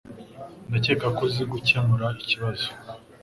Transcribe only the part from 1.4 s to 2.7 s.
gukemura ikibazo.